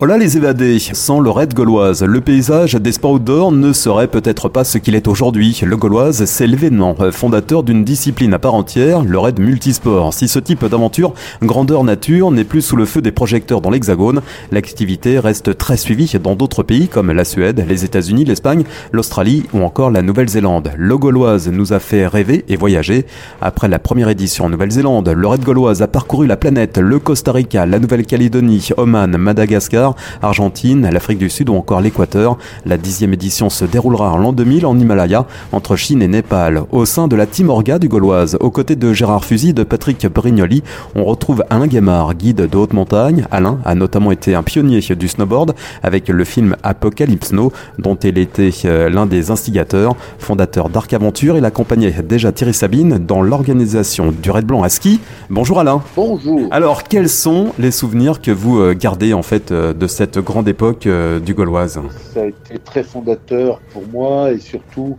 Voilà 0.00 0.18
les 0.18 0.36
évadés. 0.36 0.80
Sans 0.80 1.20
le 1.20 1.30
raid 1.30 1.54
gauloise, 1.54 2.02
le 2.02 2.20
paysage 2.20 2.74
des 2.74 2.90
sports 2.90 3.12
outdoor 3.12 3.52
ne 3.52 3.72
serait 3.72 4.08
peut-être 4.08 4.48
pas 4.48 4.64
ce 4.64 4.78
qu'il 4.78 4.96
est 4.96 5.06
aujourd'hui. 5.06 5.60
Le 5.64 5.76
gauloise, 5.76 6.24
c'est 6.24 6.48
l'événement 6.48 6.96
fondateur 7.12 7.62
d'une 7.62 7.84
discipline 7.84 8.34
à 8.34 8.40
part 8.40 8.54
entière, 8.54 9.04
le 9.04 9.18
raid 9.20 9.38
multisport. 9.38 10.12
Si 10.12 10.26
ce 10.26 10.40
type 10.40 10.64
d'aventure, 10.64 11.14
grandeur 11.42 11.84
nature, 11.84 12.32
n'est 12.32 12.42
plus 12.42 12.60
sous 12.60 12.74
le 12.74 12.86
feu 12.86 13.02
des 13.02 13.12
projecteurs 13.12 13.60
dans 13.60 13.70
l'hexagone, 13.70 14.20
l'activité 14.50 15.20
reste 15.20 15.56
très 15.56 15.76
suivie 15.76 16.12
dans 16.20 16.34
d'autres 16.34 16.64
pays 16.64 16.88
comme 16.88 17.12
la 17.12 17.24
Suède, 17.24 17.64
les 17.66 17.84
États-Unis, 17.84 18.24
l'Espagne, 18.24 18.64
l'Australie 18.90 19.44
ou 19.52 19.62
encore 19.62 19.92
la 19.92 20.02
Nouvelle-Zélande. 20.02 20.72
Le 20.76 20.98
gauloise 20.98 21.48
nous 21.48 21.72
a 21.72 21.78
fait 21.78 22.08
rêver 22.08 22.44
et 22.48 22.56
voyager. 22.56 23.06
Après 23.40 23.68
la 23.68 23.78
première 23.78 24.08
édition 24.08 24.46
en 24.46 24.50
Nouvelle-Zélande, 24.50 25.08
le 25.08 25.28
raid 25.28 25.44
gauloise 25.44 25.82
a 25.82 25.86
parcouru 25.86 26.26
la 26.26 26.36
planète, 26.36 26.78
le 26.78 26.98
Costa 26.98 27.30
Rica, 27.30 27.64
la 27.64 27.78
Nouvelle-Calédonie, 27.78 28.70
Oman, 28.76 29.16
Madagascar, 29.16 29.83
Argentine, 30.22 30.88
l'Afrique 30.90 31.18
du 31.18 31.30
Sud 31.30 31.48
ou 31.48 31.54
encore 31.54 31.80
l'Équateur. 31.80 32.38
La 32.64 32.76
dixième 32.76 33.12
édition 33.12 33.50
se 33.50 33.64
déroulera 33.64 34.12
en 34.12 34.18
l'an 34.18 34.32
2000 34.32 34.66
en 34.66 34.78
Himalaya, 34.78 35.26
entre 35.52 35.76
Chine 35.76 36.02
et 36.02 36.08
Népal. 36.08 36.62
Au 36.72 36.84
sein 36.84 37.08
de 37.08 37.16
la 37.16 37.26
Team 37.26 37.50
Orga 37.50 37.78
du 37.78 37.88
Gauloise, 37.88 38.36
aux 38.40 38.50
côtés 38.50 38.76
de 38.76 38.92
Gérard 38.92 39.24
Fusy, 39.24 39.52
de 39.52 39.64
Patrick 39.64 40.06
Brignoli, 40.06 40.62
on 40.94 41.04
retrouve 41.04 41.44
Alain 41.50 41.66
Guémard, 41.66 42.14
guide 42.14 42.48
de 42.48 42.56
haute 42.56 42.72
montagne. 42.72 43.26
Alain 43.30 43.58
a 43.64 43.74
notamment 43.74 44.12
été 44.12 44.34
un 44.34 44.42
pionnier 44.42 44.80
du 44.80 45.08
snowboard 45.08 45.54
avec 45.82 46.08
le 46.08 46.24
film 46.24 46.56
Apocalypse 46.62 47.28
Snow, 47.28 47.52
dont 47.78 47.96
il 47.96 48.18
était 48.18 48.50
euh, 48.64 48.88
l'un 48.88 49.06
des 49.06 49.30
instigateurs, 49.30 49.96
fondateur 50.18 50.68
d'Arc 50.68 50.92
Aventure. 50.92 51.36
Il 51.36 51.44
accompagnait 51.44 51.94
déjà 52.02 52.32
Thierry 52.32 52.54
Sabine 52.54 52.98
dans 52.98 53.22
l'organisation 53.22 54.12
du 54.12 54.30
Red 54.30 54.46
Blanc 54.46 54.62
à 54.62 54.68
ski. 54.68 55.00
Bonjour 55.30 55.60
Alain. 55.60 55.82
Bonjour. 55.96 56.48
Alors, 56.50 56.84
quels 56.84 57.08
sont 57.08 57.52
les 57.58 57.70
souvenirs 57.70 58.20
que 58.20 58.30
vous 58.30 58.58
euh, 58.58 58.74
gardez 58.74 59.12
en 59.12 59.22
fait 59.22 59.52
euh, 59.52 59.73
de 59.78 59.86
cette 59.86 60.18
grande 60.18 60.48
époque 60.48 60.86
euh, 60.86 61.20
du 61.20 61.34
Gauloise 61.34 61.80
Ça 62.12 62.22
a 62.22 62.26
été 62.26 62.58
très 62.58 62.82
fondateur 62.82 63.60
pour 63.72 63.82
moi 63.88 64.32
et 64.32 64.38
surtout, 64.38 64.98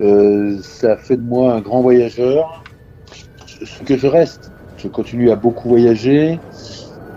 euh, 0.00 0.58
ça 0.62 0.92
a 0.92 0.96
fait 0.96 1.16
de 1.16 1.22
moi 1.22 1.54
un 1.54 1.60
grand 1.60 1.82
voyageur. 1.82 2.62
Ce 3.64 3.82
que 3.82 3.96
je 3.96 4.06
reste, 4.06 4.50
je 4.76 4.88
continue 4.88 5.30
à 5.30 5.36
beaucoup 5.36 5.68
voyager 5.68 6.38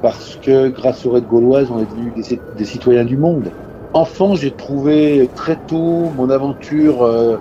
parce 0.02 0.38
que 0.42 0.70
grâce 0.70 1.06
au 1.06 1.12
Raid 1.12 1.28
Gauloise, 1.28 1.70
on 1.72 1.80
est 1.80 1.86
devenus 1.86 2.40
des, 2.58 2.66
citoyens 2.66 3.06
du 3.06 3.18
monde. 3.18 3.52
Enfant, 3.94 4.36
j'ai 4.36 4.52
trouvé 4.52 5.30
très 5.36 5.58
tôt 5.68 6.12
mon 6.18 6.30
aventure 6.30 7.04
euh, 7.04 7.38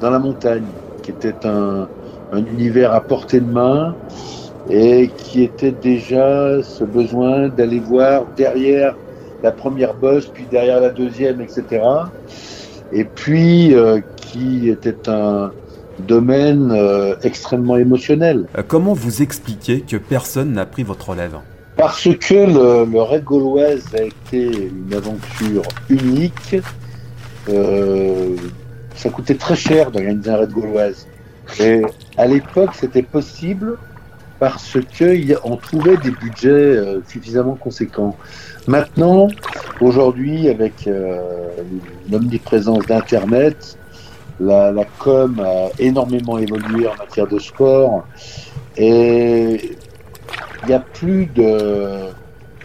dans 0.00 0.10
la 0.10 0.18
montagne, 0.18 0.62
qui 1.02 1.10
était 1.10 1.46
un 1.46 1.88
univers 2.34 2.92
à 2.92 3.00
portée 3.00 3.40
de 3.40 3.50
main 3.50 3.94
et 4.70 5.10
qui 5.16 5.42
était 5.42 5.72
déjà 5.72 6.62
ce 6.62 6.84
besoin 6.84 7.48
d'aller 7.48 7.78
voir 7.78 8.26
derrière 8.36 8.96
la 9.42 9.52
première 9.52 9.94
bosse, 9.94 10.26
puis 10.26 10.46
derrière 10.50 10.80
la 10.80 10.90
deuxième, 10.90 11.40
etc. 11.40 11.82
Et 12.92 13.04
puis 13.04 13.74
euh, 13.74 14.00
qui 14.16 14.68
était 14.68 15.08
un 15.08 15.52
domaine 16.00 16.70
euh, 16.72 17.16
extrêmement 17.22 17.76
émotionnel. 17.76 18.46
Euh, 18.56 18.62
comment 18.66 18.92
vous 18.92 19.22
expliquez 19.22 19.80
que 19.80 19.96
personne 19.96 20.52
n'a 20.52 20.66
pris 20.66 20.82
votre 20.82 21.10
relève? 21.10 21.38
Parce 21.76 22.08
que 22.20 22.34
le, 22.34 22.90
le 22.90 23.02
Raid 23.02 23.24
Gauloise 23.24 23.84
a 23.94 24.02
été 24.02 24.68
une 24.68 24.94
aventure 24.94 25.62
unique. 25.88 26.56
Euh, 27.48 28.34
ça 28.94 29.10
coûtait 29.10 29.34
très 29.34 29.56
cher 29.56 29.90
d'organiser 29.90 30.30
un 30.30 30.36
Raid 30.38 30.50
Gauloise. 30.50 31.06
Et 31.60 31.82
à 32.16 32.26
l'époque, 32.26 32.70
c'était 32.74 33.02
possible 33.02 33.76
parce 34.38 34.76
qu'on 34.98 35.56
trouvait 35.56 35.96
des 35.96 36.10
budgets 36.10 36.48
euh, 36.48 37.00
suffisamment 37.08 37.54
conséquents. 37.54 38.16
Maintenant, 38.66 39.28
aujourd'hui, 39.80 40.48
avec 40.48 40.86
euh, 40.86 41.20
l'omniprésence 42.10 42.84
d'Internet, 42.86 43.78
la, 44.38 44.70
la, 44.72 44.84
com 44.98 45.40
a 45.40 45.68
énormément 45.78 46.38
évolué 46.38 46.86
en 46.86 46.96
matière 46.96 47.26
de 47.26 47.38
sport 47.38 48.06
et 48.76 49.76
il 50.62 50.68
n'y 50.68 50.74
a 50.74 50.80
plus 50.80 51.26
de 51.26 52.10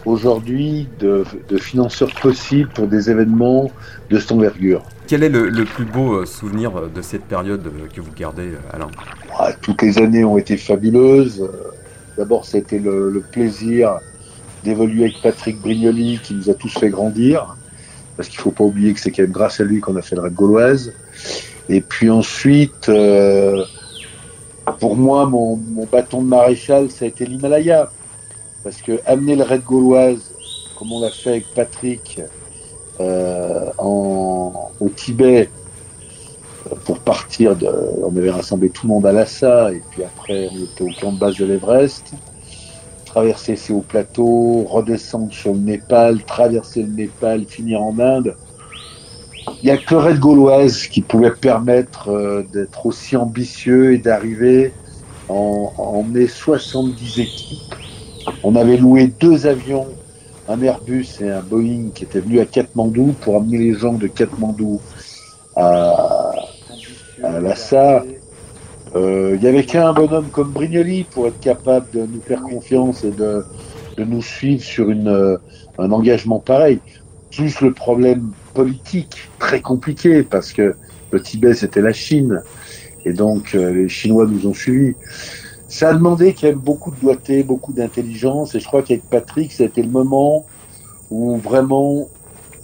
aujourd'hui 0.05 0.87
de, 0.99 1.23
de, 1.49 1.57
financeurs 1.57 2.13
possibles 2.21 2.69
pour 2.73 2.87
des 2.87 3.09
événements 3.09 3.71
de 4.09 4.19
cette 4.19 4.31
envergure. 4.31 4.83
Quel 5.07 5.23
est 5.23 5.29
le, 5.29 5.49
le, 5.49 5.65
plus 5.65 5.85
beau 5.85 6.25
souvenir 6.25 6.71
de 6.93 7.01
cette 7.01 7.23
période 7.23 7.63
que 7.93 8.01
vous 8.01 8.11
gardez, 8.17 8.51
Alain? 8.71 8.87
Ah, 9.37 9.51
Toutes 9.61 9.81
les 9.81 9.97
années 9.97 10.23
ont 10.23 10.37
été 10.37 10.57
fabuleuses. 10.57 11.47
D'abord, 12.17 12.45
c'était 12.45 12.79
le, 12.79 13.09
le, 13.09 13.19
plaisir 13.19 13.99
d'évoluer 14.63 15.03
avec 15.05 15.21
Patrick 15.21 15.59
Brignoli 15.61 16.19
qui 16.23 16.33
nous 16.33 16.49
a 16.49 16.53
tous 16.53 16.73
fait 16.77 16.89
grandir. 16.89 17.55
Parce 18.17 18.29
qu'il 18.29 18.39
ne 18.39 18.43
faut 18.43 18.51
pas 18.51 18.63
oublier 18.63 18.93
que 18.93 18.99
c'est 18.99 19.11
quand 19.11 19.23
même 19.23 19.31
grâce 19.31 19.59
à 19.59 19.63
lui 19.63 19.79
qu'on 19.79 19.95
a 19.95 20.01
fait 20.01 20.15
le 20.15 20.21
Red 20.21 20.33
Gauloise. 20.33 20.93
Et 21.69 21.81
puis 21.81 22.09
ensuite, 22.09 22.89
euh, 22.89 23.63
pour 24.79 24.95
moi, 24.95 25.25
mon, 25.25 25.55
mon, 25.55 25.85
bâton 25.85 26.21
de 26.21 26.27
maréchal, 26.27 26.89
ça 26.91 27.05
a 27.05 27.07
été 27.07 27.25
l'Himalaya. 27.25 27.89
Parce 28.63 28.81
que 28.81 28.99
amener 29.05 29.35
le 29.35 29.43
Red 29.43 29.63
Gauloise, 29.63 30.31
comme 30.77 30.91
on 30.91 31.01
l'a 31.01 31.09
fait 31.09 31.29
avec 31.31 31.53
Patrick, 31.53 32.21
euh, 32.99 33.71
en, 33.77 34.71
au 34.79 34.89
Tibet, 34.89 35.49
pour 36.85 36.99
partir 36.99 37.55
de, 37.55 37.67
on 38.03 38.15
avait 38.15 38.31
rassemblé 38.31 38.69
tout 38.69 38.87
le 38.87 38.93
monde 38.93 39.05
à 39.05 39.11
Lhasa, 39.11 39.71
et 39.71 39.81
puis 39.91 40.03
après 40.03 40.49
on 40.51 40.63
était 40.63 40.83
au 40.83 40.91
camp 40.99 41.11
de 41.11 41.17
base 41.17 41.37
de 41.37 41.45
l'Everest, 41.45 42.13
traverser 43.05 43.55
ces 43.55 43.73
hauts 43.73 43.85
plateaux, 43.87 44.65
redescendre 44.69 45.33
sur 45.33 45.53
le 45.53 45.59
Népal, 45.59 46.23
traverser 46.23 46.83
le 46.83 46.89
Népal, 46.89 47.45
finir 47.45 47.81
en 47.81 47.97
Inde. 47.99 48.37
Il 49.63 49.65
n'y 49.65 49.71
a 49.71 49.77
que 49.77 49.95
Red 49.95 50.19
Gauloise 50.19 50.87
qui 50.87 51.01
pouvait 51.01 51.35
permettre 51.35 52.09
euh, 52.09 52.43
d'être 52.43 52.85
aussi 52.85 53.17
ambitieux 53.17 53.93
et 53.93 53.97
d'arriver 53.97 54.73
en, 55.27 55.73
en 55.77 55.83
emmener 55.99 56.27
70 56.27 57.19
équipes. 57.19 57.75
On 58.43 58.55
avait 58.55 58.77
loué 58.77 59.07
deux 59.07 59.47
avions, 59.47 59.87
un 60.47 60.61
Airbus 60.61 61.07
et 61.21 61.29
un 61.29 61.41
Boeing 61.41 61.89
qui 61.93 62.03
étaient 62.03 62.19
venus 62.19 62.41
à 62.41 62.45
Katmandou 62.45 63.15
pour 63.21 63.37
amener 63.37 63.57
les 63.57 63.73
gens 63.73 63.93
de 63.93 64.07
Katmandou 64.07 64.81
à, 65.55 66.33
Lhasa. 67.21 68.03
Il 68.93 68.97
euh, 68.97 69.37
y 69.37 69.47
avait 69.47 69.63
qu'un 69.63 69.93
bonhomme 69.93 70.29
comme 70.31 70.51
Brignoli 70.51 71.05
pour 71.05 71.27
être 71.27 71.39
capable 71.39 71.89
de 71.91 72.01
nous 72.01 72.21
faire 72.21 72.41
confiance 72.41 73.03
et 73.03 73.11
de, 73.11 73.45
nous 73.97 74.21
suivre 74.21 74.63
sur 74.63 74.89
euh, 74.89 75.37
un 75.77 75.91
engagement 75.91 76.39
pareil. 76.39 76.79
Plus 77.31 77.61
le 77.61 77.71
problème 77.71 78.31
politique 78.53 79.29
très 79.39 79.61
compliqué 79.61 80.23
parce 80.23 80.51
que 80.51 80.75
le 81.11 81.21
Tibet 81.21 81.53
c'était 81.53 81.81
la 81.81 81.93
Chine 81.93 82.41
et 83.05 83.13
donc 83.13 83.55
euh, 83.55 83.71
les 83.71 83.89
Chinois 83.89 84.25
nous 84.27 84.47
ont 84.47 84.53
suivis. 84.53 84.95
Ça 85.71 85.87
a 85.87 85.93
demandé 85.93 86.35
y 86.43 86.45
ait 86.45 86.51
beaucoup 86.51 86.91
de 86.91 86.99
doigté, 86.99 87.43
beaucoup 87.43 87.71
d'intelligence 87.71 88.55
et 88.55 88.59
je 88.59 88.67
crois 88.67 88.81
qu'avec 88.81 89.09
Patrick, 89.09 89.53
ça 89.53 89.63
a 89.63 89.67
été 89.67 89.81
le 89.81 89.89
moment 89.89 90.45
où 91.09 91.37
vraiment 91.37 92.09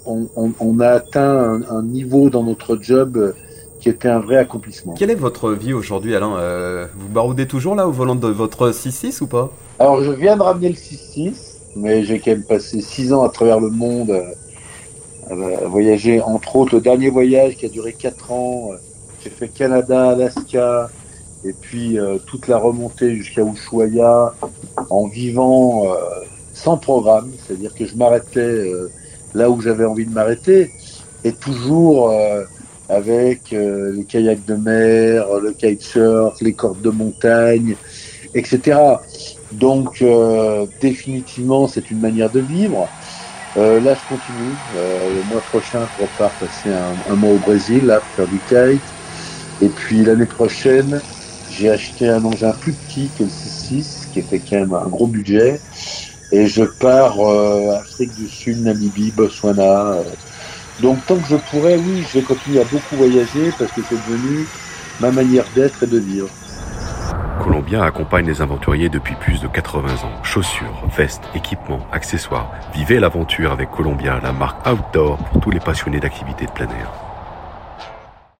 on, 0.06 0.28
on, 0.36 0.52
on 0.60 0.80
a 0.82 0.90
atteint 0.90 1.22
un, 1.22 1.62
un, 1.70 1.84
niveau 1.84 2.30
dans 2.30 2.44
notre 2.44 2.78
job 2.82 3.34
qui 3.80 3.88
était 3.88 4.10
un 4.10 4.20
vrai 4.20 4.36
accomplissement. 4.36 4.94
Quelle 4.94 5.10
est 5.10 5.16
votre 5.16 5.52
vie 5.52 5.72
aujourd'hui, 5.72 6.18
Alain 6.18 6.36
euh, 6.36 6.86
Vous 6.98 7.08
baroudez 7.08 7.48
toujours 7.48 7.76
là 7.76 7.88
au 7.88 7.94
volant 7.94 8.16
de 8.16 8.28
votre 8.28 8.72
6-6 8.72 9.24
ou 9.24 9.28
pas? 9.28 9.52
Alors 9.80 10.04
je 10.04 10.12
viens 10.12 10.36
de 10.36 10.42
ramener 10.42 10.68
le 10.68 10.76
6-6, 10.76 11.34
mais 11.78 12.04
j'ai 12.04 12.20
quand 12.20 12.32
même 12.32 12.44
passé 12.44 12.82
6 12.82 13.14
ans 13.14 13.24
à 13.24 13.30
travers 13.30 13.62
le 13.62 13.70
monde, 13.70 14.10
euh, 15.32 15.64
à 15.64 15.68
voyager 15.70 16.20
entre 16.20 16.58
autres 16.58 16.76
le 16.76 16.82
dernier 16.82 17.10
voyage 17.10 17.56
qui 17.56 17.68
a 17.68 17.70
duré 17.70 17.94
4 17.94 18.32
ans. 18.34 18.72
Euh, 18.74 18.76
j'ai 19.24 19.30
fait 19.30 19.48
Canada, 19.48 20.10
Alaska, 20.10 20.90
et 21.44 21.54
puis 21.54 22.00
euh, 22.00 22.18
toute 22.26 22.48
la 22.48 22.58
remontée 22.58 23.16
jusqu'à 23.16 23.44
Ushuaia 23.44 24.34
en 24.90 25.08
vivant 25.08 25.86
euh, 25.94 25.98
sans 26.54 26.78
programme, 26.78 27.32
c'est-à-dire 27.38 27.74
que 27.74 27.86
je 27.86 27.96
m'arrêtais 27.96 28.40
euh, 28.40 28.92
là 29.34 29.50
où 29.50 29.62
j'avais 29.62 29.86
envie 29.86 30.06
de 30.06 30.12
m'arrêter, 30.12 30.72
et 31.24 31.34
toujours 31.34 32.12
avec 32.90 33.52
euh, 33.54 33.92
les 33.94 34.06
kayaks 34.06 34.46
de 34.46 34.56
mer, 34.56 35.28
le 35.42 35.52
kitesurf, 35.54 36.40
les 36.42 36.54
cordes 36.54 36.82
de 36.82 36.90
montagne, 36.90 37.76
etc. 38.34 38.80
Donc 39.52 40.02
euh, 40.02 40.68
définitivement 40.80 41.68
c'est 41.68 41.92
une 41.92 42.00
manière 42.00 42.32
de 42.32 42.40
vivre. 42.40 42.94
Euh, 43.58 43.80
là 43.80 43.96
je 43.96 44.04
continue. 44.06 44.60
le 44.74 45.24
mois 45.24 45.44
prochain 45.44 45.86
je 45.88 46.02
repars 46.02 46.36
passer 46.38 46.70
un, 46.70 46.98
un, 47.06 47.16
mois 47.16 47.32
au 47.32 47.40
Brésil 47.40 47.86
là 47.86 48.02
pour 48.02 48.14
faire 48.14 48.28
du 48.28 48.42
kite. 48.44 48.96
Et 49.60 49.70
puis 49.70 50.04
l'année 50.04 50.28
prochaine 50.28 51.02
j'ai 51.58 51.70
acheté 51.70 52.08
un 52.08 52.24
engin 52.24 52.52
plus 52.52 52.74
petit 52.74 53.10
que 53.18 53.24
le 53.24 53.30
6.6 53.30 54.12
qui 54.12 54.20
était 54.20 54.40
quand 54.40 54.58
même 54.58 54.74
un 54.74 54.88
gros 54.88 55.08
budget. 55.08 55.60
Et 56.32 56.48
je 56.48 56.64
pars 56.64 57.20
Afrique 57.80 58.14
du 58.16 58.28
Sud, 58.28 58.62
Namibie, 58.64 59.12
Botswana 59.12 59.96
Donc 60.82 61.06
tant 61.08 61.16
que 61.16 61.28
je 61.28 61.36
pourrais, 61.36 61.78
oui, 61.78 62.04
je 62.08 62.20
vais 62.20 62.26
continuer 62.26 62.60
à 62.60 62.66
beaucoup 62.66 62.96
voyager 62.98 63.52
parce 63.58 63.72
que 63.72 63.82
c'est 63.88 63.96
devenu 63.96 64.46
ma 65.00 65.12
manière 65.12 65.46
d'être 65.56 65.84
et 65.84 65.88
de 65.88 66.00
vivre. 66.00 66.30
Colombien 67.42 67.82
accompagne 67.82 68.26
les 68.26 68.42
aventuriers 68.42 68.90
depuis 68.90 69.16
plus 69.16 69.40
de 69.40 69.48
80 69.48 70.04
ans. 70.04 70.24
Chaussures, 70.24 70.84
vestes, 70.96 71.24
équipements, 71.34 71.88
accessoires. 71.92 72.52
Vivez 72.76 73.00
l'aventure 73.00 73.52
avec 73.52 73.72
Colombien, 73.72 74.20
la 74.22 74.34
marque 74.34 74.68
outdoor 74.68 75.18
pour 75.18 75.42
tous 75.42 75.52
les 75.52 75.60
passionnés 75.60 76.00
d'activités 76.00 76.46
de 76.46 76.52
plein 76.52 76.68
air. 76.68 77.07